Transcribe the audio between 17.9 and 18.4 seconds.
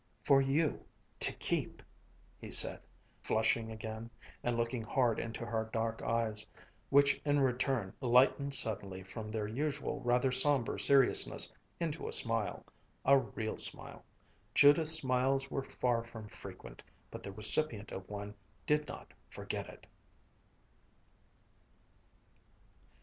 of one